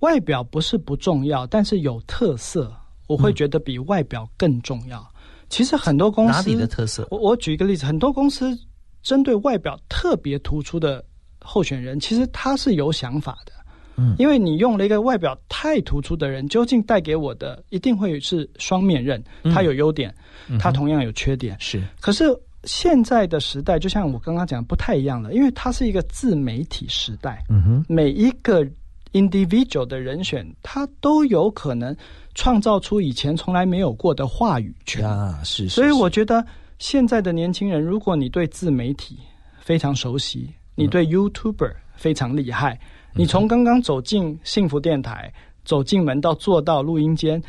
[0.00, 2.72] 外表不是不重要，但是有特色，
[3.06, 5.06] 我会觉得比外表更重要。
[5.48, 7.06] 其实很多公司哪里的特色？
[7.10, 8.56] 我我举一个例子，很多公司
[9.02, 11.04] 针对外表特别突出的
[11.40, 13.52] 候选人，其实他是有想法的。
[13.96, 19.20] 嗯，因为你用了一个外表太突出的人，究竟带给我的一定会是双面刃。
[19.52, 20.14] 他有优点，
[20.60, 21.56] 他同样有缺点。
[21.58, 22.24] 是，可是
[22.62, 27.42] 现在的时代，就像我刚刚讲，不太一样了，因为它是一个自媒体时代。
[27.48, 28.64] 嗯哼，每一个
[29.12, 31.96] individual 的人选，他都有可能。
[32.34, 35.40] 创造出以前从来没有过的话语权啊！
[35.42, 36.46] 是，所以我觉得
[36.78, 39.18] 现在的年轻人，如果你对自媒体
[39.58, 42.78] 非常熟悉，你对 YouTuber 非常厉害，
[43.12, 47.42] 你从刚刚走进幸福电台，走进门到坐到录音间，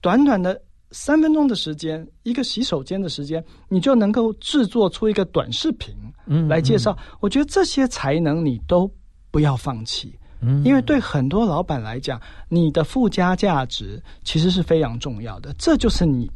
[0.00, 0.62] 短短的
[0.92, 5.92] 三分钟的时间，一个洗手间的时间，你就能够制作出一个短视频，
[6.26, 6.96] 嗯，来介绍。
[7.18, 8.88] 我觉得这些才能你都
[9.32, 10.16] 不要放弃。
[10.64, 16.30] 因为对很多老板来讲，你的附加价值其实是非常重要的，这就是你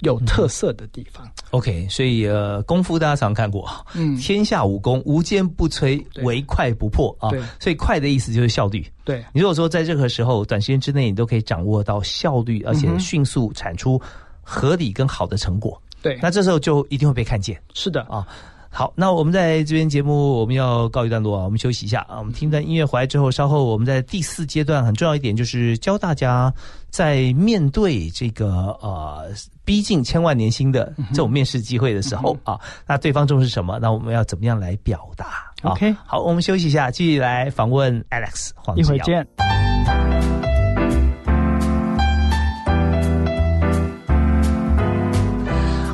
[0.00, 1.26] 有特色的地方。
[1.50, 7.30] OK，所以呃，功夫大家常看过，嗯，天下武功无坚不摧，唯快不破啊。
[7.30, 8.86] 对，所以快的意思就是效率。
[9.04, 14.00] 对，你如果说在任何时候短时间之内你都可以掌握到效率，而且迅速产出
[14.42, 17.60] 合理跟好的成果，对，那这时候就一定会被看见。
[17.72, 18.26] 是的啊。
[18.70, 26.52] 好，那我们在这边节目我们要告一段落啊，我们休息一下啊，我们听段音乐回来之后，稍后我们在第四阶段很重要一点就是教大家
[26.90, 29.30] 在面对这个呃
[29.64, 33.78] 逼近千万年薪的这种面试机会的时候啊，那对方重视什么？
[33.80, 39.26] 那我们要怎么样来表达？OK，好，我们休息一下，继续来访问 Alex 黄一会见。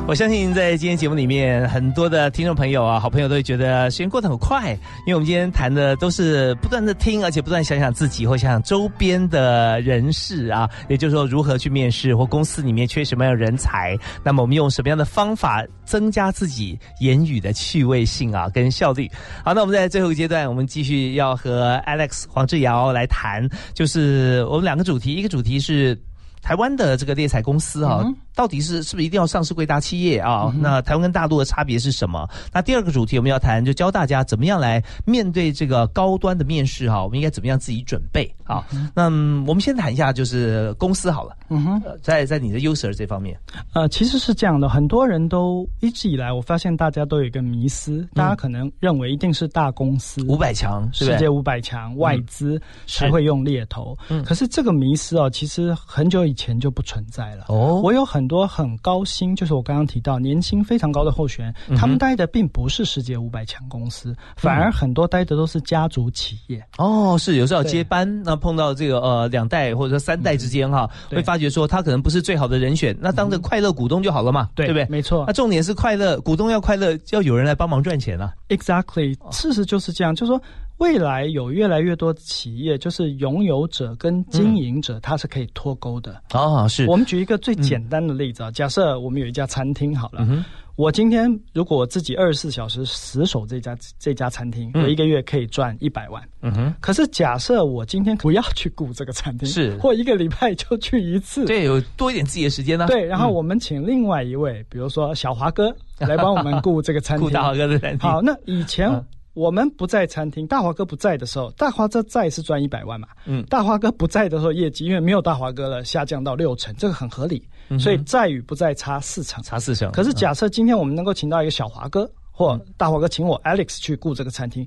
[0.07, 4.71] 我相信在今天节目里面，很多的听众朋友啊、好朋友都会觉得时间过得很快，
[5.07, 19.09] 因为我们今天谈的都是不断的听，而且不断想想自己或想想周边的人士啊，也就是说如何去面试或公司里面缺什么样的人才，那么我们用什么样的方法增加自己言语的趣味性啊跟效率。
[19.43, 25.99] 好，那我们在最后一个阶段，我们继续要和 Alex 黄志尧来谈，就是我们两个主题，一个主题是。
[26.41, 28.05] 台湾的这个猎彩公司啊，
[28.35, 30.53] 到底是是不是一定要上市贵大企业啊？
[30.59, 32.27] 那台湾跟大陆的差别是什么？
[32.53, 38.65] 那第二个主题我们要谈，就教大家怎么样来面对这个高端的面试哈，我们应该怎么样自己准备啊？
[38.93, 41.35] 那我们先谈一下就是公司好了。
[41.49, 43.39] 嗯哼，在在你的 user 这方面，
[43.73, 53.95] 呃，其实是这样的，很多人都一直以来，我发现大家都有一个迷思，大家可能认为一定是大公司五百强，世界五百强外资才会用猎头。
[54.09, 57.45] 嗯，可是这个迷思哦，其实很久以前就不存在了。
[57.49, 66.59] 哦，我有很多很高薪，就是我刚刚提到年薪非常高的候选人，他们待的并不是世界五百强公司，反而很多待的都是家族企业。
[66.79, 71.35] 哦，是有时候接班，那碰到这个呃两代或者说三代之间哈，会发。
[71.35, 74.87] 发觉说他可能不是最好的人选，那当个快乐股东就好了嘛，对不对？
[74.89, 75.25] 没错。
[75.27, 78.33] 那重点是快乐，股东要快乐，要有人来帮忙赚钱啊。
[78.47, 80.41] Exactly，事实就是这样，就是说
[80.77, 86.21] 未来有越来越多企业，就是拥有者跟经营者，它是可以脱钩的。
[86.29, 90.27] 啊，是我们举一个最简单的例子啊，假设我们有一家餐厅好了。
[90.75, 96.21] 我今天如果我自己二十四小时死守这家这家餐厅，我一个月可以赚一百万。
[96.41, 96.75] 嗯哼。
[96.81, 102.87] 可是假设我今天不要去雇这个餐厅，是或一个礼拜就去一次，对，有多一点自己的时间呢。
[102.87, 107.23] 对，然后我们请另外一位，比如说小华哥来帮我们雇这个餐厅。
[107.29, 107.99] 雇大华哥的餐厅。
[107.99, 108.91] 好，那以前
[109.35, 113.09] 我们不在餐厅，大华哥不在的时候，大华哥在是赚一百万嘛？
[113.25, 113.45] 嗯。
[113.47, 117.47] 大华哥不在的时候，业绩因为没有大华哥了，下降到六成，这个很合理。
[117.77, 119.91] 所以在与不在差四成，差四成。
[119.91, 124.65] 可是假设今天我们能够请到一个小华哥或大华哥，请我 Alex 去雇这个餐厅，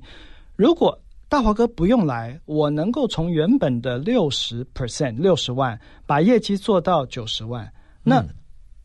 [0.55, 7.67] 如果大华哥不用来，我能够从原本的六十 percent 六十万把业绩做到九十万，
[8.03, 8.23] 那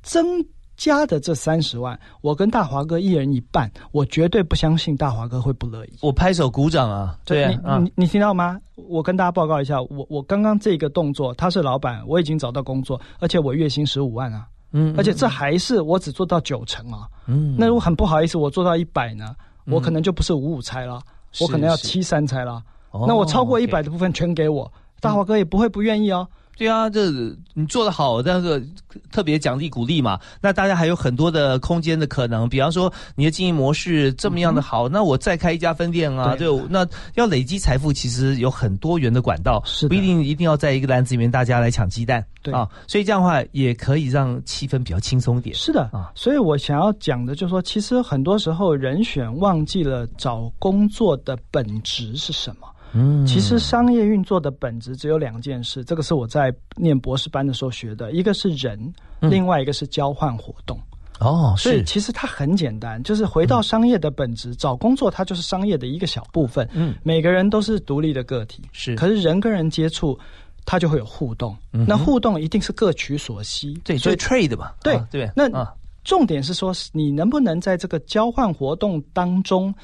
[0.03, 0.43] 增。
[0.77, 5.93] 加的这三十万，我跟大华哥一人一半，我绝对不相信大华哥会不乐意。
[6.01, 7.17] 我拍手鼓掌啊！
[7.25, 8.59] 对，你你你听到吗？
[8.75, 19.35] 我跟大家报告一下，我我刚刚这个动作，他是老板，我已经找到工作，而且我月薪十五万啊，嗯，而且这还是我只做到九成啊，嗯，那如果很不好意思，我做到一百呢，
[19.67, 21.01] 我可能就不是五五拆了，
[21.41, 22.63] 我可能要七三拆了，
[23.07, 24.71] 那我超过一百的部分全给我。
[25.01, 26.27] 大华哥也不会不愿意哦。
[26.57, 27.11] 对啊，这
[27.55, 28.65] 你做的好，但是
[29.11, 30.19] 特别奖励鼓励嘛。
[30.41, 45.55] 那大家还有很多的空间的可能，比方说你的经营模式这么样的好，那我再开一家分店啊，对，那要累积财富，其实有很多元的管道，是不一定一定要在一个篮子里面大家来抢鸡蛋，对啊，所以这样的话也可以让气氛比较轻松一点。
[45.57, 52.69] 是的啊，所以我想要讲的就是说，其实很多时候人选忘记了找工作的本质是什么。
[52.95, 60.79] 嗯，其实商业运作的本质只有两件事，这个是我在念博士班的时候学的，一个是人，另外一个是交换活动。
[61.21, 66.69] 哦，所以其实它很简单，就是回到商业的本质，找工作它就是商业的一个小部分。
[66.73, 70.19] 嗯，每个人都是独立的个体，是，可是人跟人接触，
[70.65, 71.57] 它就会有互动。
[71.71, 75.31] 那互动一定是各取所需，对，所以 trade 嘛，对对。
[75.37, 75.49] 那
[76.03, 79.75] 重点是说，你能不能在这个交换活动当中？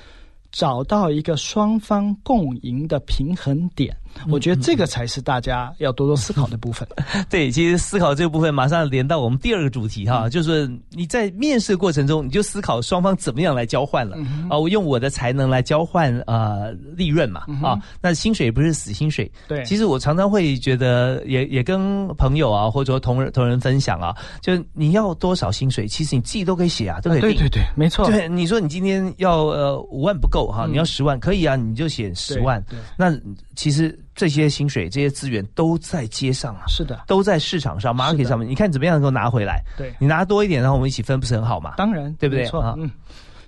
[0.51, 4.00] 找到一个双方共赢的平衡点。
[4.29, 6.87] 我觉得这个才是大家要多多思考的部分。
[7.31, 14.17] 对，其实思考这个部分马上连到我们第二个主题哈，就是你在面试过程中，你就思考双方怎么样来交换了
[14.49, 14.59] 啊。
[14.59, 19.31] 我用我的才能来交换呃利润嘛啊，那薪水不是死薪水。
[19.49, 27.31] 对，其实我常常会觉得，也也跟朋友啊，或者说同人同人分享啊，就你要多少薪水，其实你自己都可以写啊，都可以定。
[27.31, 28.07] 对对对，没错。
[28.07, 32.63] 对，你说你今天要呃五万不够哈，你要十万可以啊，你就写十万。
[32.97, 33.17] 那
[33.55, 33.99] 其实。
[34.21, 38.47] 这些薪水、这些资源都在街上啊，是的，都在市场上、market 上面。
[38.47, 39.63] 你看怎么样能够拿回来？
[39.79, 41.73] 对，你拿多一点，然后我们一起分，不是很好吗？
[41.79, 42.45] 当然，对不对？
[42.45, 42.91] 错，嗯。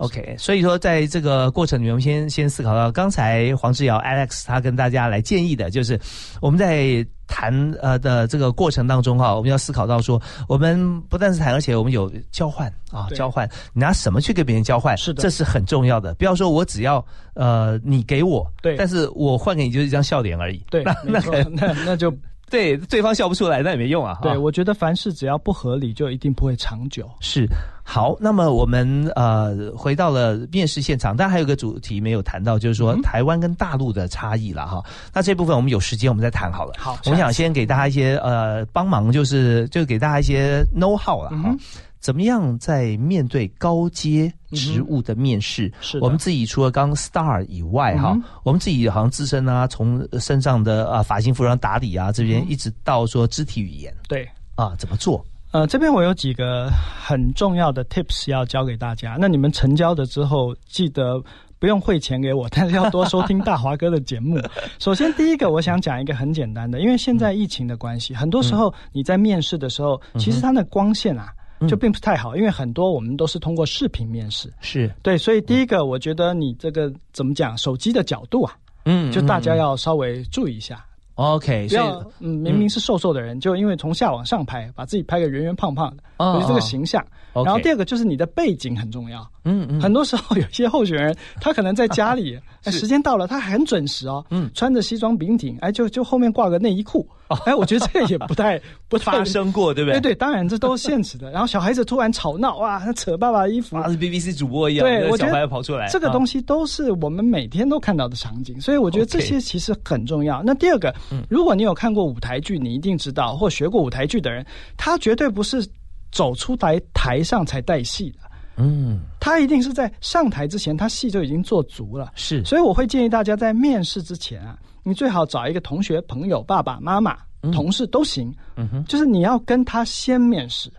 [0.03, 5.99] OK，所以说在这个过程里面，我们先先思考到刚才黄志尧 Alex 他跟大家来建议的，就是
[6.41, 14.97] 我们在谈呃的这个过程当中哈，我们要思考到说，我们不但是谈，而且我们有交换啊，交换，你拿什么去跟别人交换？
[14.99, 16.15] 是的，这是很重要的。
[16.15, 20.61] 不要说我只要呃你给我，对，但是我换给你就是一张笑脸而已。
[20.69, 22.13] 对，那那那那就。
[22.51, 24.19] 对，对方笑不出来，那也没用啊。
[24.21, 27.11] 对，我觉得凡事只要不合理，就一定不会长久。
[27.19, 27.49] 是，
[27.85, 34.83] 好，那么我们呃回到了面试现场，但还有个主题没有谈到，就是说台湾跟大陆的差异了哈。
[35.13, 36.75] 那这部分我们有时间我们再谈好了。
[36.79, 41.55] 好，我们想先给大家一些呃帮忙，就是就给大家一些 know how 了哈。
[41.99, 45.73] 怎么样在面对高阶职务的面试？
[45.81, 55.25] 是我们自己除了刚 star 以外哈，我们自己好像自身啊，从身上的啊发型、服装打理啊这边，一直到说肢体语言，对啊，怎么做？
[55.53, 59.17] 呃，这边我有几个很重要的 tips 要教给大家。
[59.21, 61.23] 那你们成交了之后，记得
[61.59, 64.39] 不用汇钱给我， 但是要多收听大华哥的节目。
[64.81, 71.33] 首先，第一个我想讲一个很简单的，因为现在疫情的关系，很多时候你在面试的时候，其实它的光线啊。
[71.69, 78.53] 就并不太好，因为很多我们都是通过视频面试，是对，所以第一个，我觉得你这个怎么讲，手机的角度啊，
[78.85, 80.85] 嗯，就大家要稍微注意一下。
[81.23, 86.03] OK，不要，嗯，明明是瘦瘦的人，就因为从下往上拍，把自己拍个圆圆胖胖的，
[86.35, 87.05] 就是这个形象。
[87.35, 89.27] 然后第二个就是你的背景很重要。
[89.45, 92.39] 嗯嗯，很多时候有些候选人，他可能在家里
[92.71, 97.07] 时间到了，他很准时哦，嗯，穿着西装笔挺，哎，就就后面挂个内衣裤，
[97.45, 100.01] 哎，我觉得这个 也不太不发生过，对不对？
[100.01, 101.31] 对对，当然这都是现实的。
[101.33, 110.43] 然后小孩子突然吵闹啊，扯爸爸衣服，啊，是 BBC 主播一样，对，我小孩跑出来，这个东西都是我们每天都看到的场景，所以我觉得这些其实很重要。
[110.45, 110.95] 那第二个，
[111.29, 114.45] 如果你有看过舞台剧，你一定知道，或学过舞台剧的人，
[114.77, 115.67] 他绝对不是
[116.13, 118.19] 走出台台上才带戏的。
[118.57, 122.13] 嗯，他一定是在上台之前，他戏就已经做足了。
[122.15, 127.17] 是，所以我会建议大家在面试之前啊，你最好找一个同学、朋友、爸爸妈妈、
[127.53, 128.35] 同事都行。
[128.57, 130.71] 嗯哼，就是你要跟他先面试。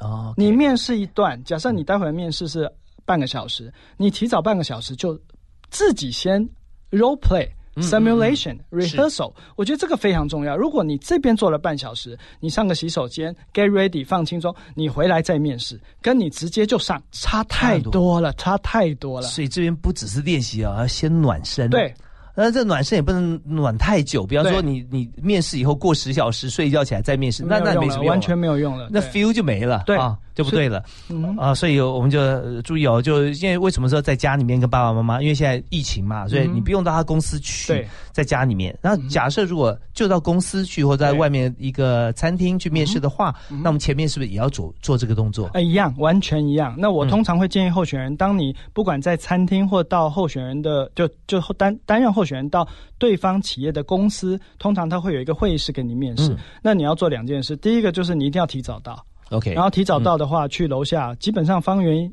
[0.00, 2.70] 哦，你面试一段，假设你待会面试是
[3.04, 5.18] 半个小时，你提早半个小时就
[5.70, 6.42] 自己先
[6.90, 7.48] role play。
[7.76, 10.56] Simulation rehearsal，我觉得这个非常重要。
[10.56, 19.26] 如果你这边做了半小时，你上个洗手间，get ready，放轻松，你回来再面试，跟你直接就上差太多了，差太多了。
[19.26, 21.70] 所以这边不只是练习啊，要先暖身。
[21.70, 21.94] 对。
[22.34, 30.82] 那这暖身也不能暖太久，比方说你你面试以后过十小时睡一觉起来再面试，那那没什么用，完全没有用了，那 feel 就没了，对啊，就不对了，
[31.38, 38.76] 啊，所以我们就注意哦，就因为为什么说在家里面跟爸爸妈妈，因为现在疫情嘛，所以你不用到他公司去，在家里面。
[38.82, 45.48] 那假设如果就到公司去或在外面一个餐厅去面试的话，那我们前面是不是也要做做这个动作？
[45.54, 46.74] 哎，一样，完全一样。
[46.78, 52.66] 那我通常会建议候选人，当你不管在餐厅或到候选人的就就担担任候选人到。
[52.98, 62.08] 对方企业的公司通常他会有一个会议室给你面试，那你要做两件事，第一个就是你一定要提早到，OK，然后提早到的话，去楼下，基本上方圆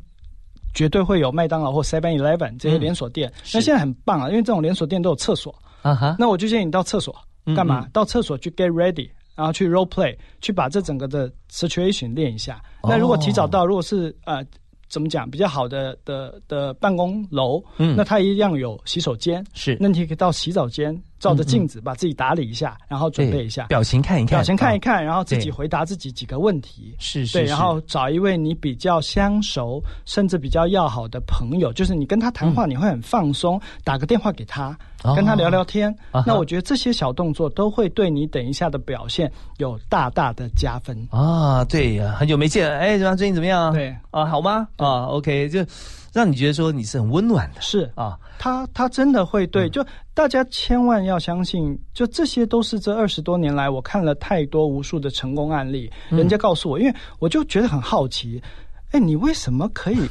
[0.73, 7.15] 绝对会有麦当劳或 Seven Eleven 这些连锁店，那现在很棒啊，因为这种连锁店都有厕所啊哈，那我就建议你到厕所
[7.55, 7.87] 干嘛？
[7.93, 12.61] 到厕所去 get ready，然后去 role play，去把这整个的 situation 练一下。
[12.83, 14.45] 那如果提早到，如果是呃。
[14.91, 17.63] 怎么讲比较好的的的办公楼？
[17.77, 20.99] 嗯，那它一样有洗手间，是，那你可以到洗澡间。
[21.19, 26.95] 照着镜子把自己打理一下，然后准备一下表情看一看，表情看一看，然后自己回答自己几个问题。
[26.97, 34.77] 是是，对，然后找一位你比较相熟，甚至比较要好的朋友，就是你跟他谈话你会很放松，打个电话给他，
[35.15, 35.93] 跟他聊聊天。
[36.25, 41.65] 那我觉得这些小动作都会对你等一下的表现有大大的加分啊！
[41.65, 43.15] 对呀，很久没见，哎，怎么？
[43.15, 43.73] 最近怎么样？
[43.73, 44.67] 对啊，好吗？
[44.77, 45.65] 啊，OK，就。
[46.13, 47.91] 让你觉得说你是很温暖的，是。
[47.95, 58.41] 啊，他他真的会对，就大家千万要相信，就这些都是这二十多年来我看了太多无数的成功案例，人家告诉我，因为我就觉得很好奇，
[58.91, 60.09] 哎，你为什么可以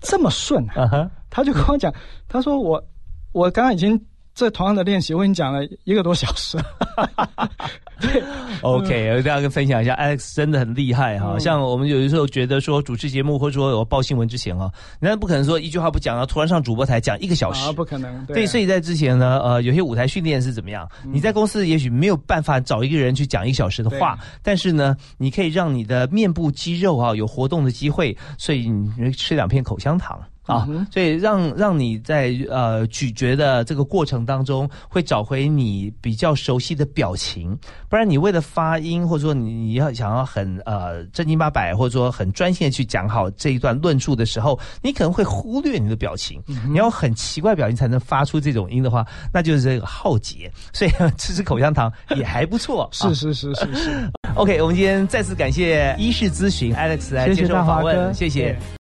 [0.00, 1.10] 这么顺啊？
[1.30, 1.92] 他就跟我讲，
[2.28, 2.82] 他说我
[3.32, 4.00] 我刚刚已经。
[4.36, 6.58] 这同样的练习，我已经讲了一个多小时。
[7.98, 8.22] 对
[8.60, 11.38] ，OK，我大家跟分享一下，Alex 真的很厉害哈。
[11.38, 14.70] 像我们有的时候觉得说主持节目或者说有报新闻之前啊，
[15.00, 18.26] 那不可能说一句话不讲啊，突然上主播台讲一个小时，不可能。
[18.26, 20.86] 对，所以在之前呢，呃，有些舞台训练是怎么样？
[21.10, 30.20] 你在公司也许没有办法找一个人去讲一个小时的话，但是呢，你可以让你的面部肌肉啊有活动的机会，所以你吃两片口香糖。
[30.46, 50.50] 啊，所以让让你在呃咀嚼的这个过程当中，会找回你比较熟悉的表情，不然你为了发音，或者说你你要想要很呃正经八百，或者说很专心的去讲好这一段论述的时候，你可能会忽略你的表情，你要很奇怪表情才能发出这种音的话，那就是这个浩劫。
[50.72, 52.88] 所以吃吃口香糖也还不错。
[52.92, 54.10] 是是是是是。
[54.36, 58.56] OK，我们今天再次感谢医事咨询 Alex 来接受访问，谢谢。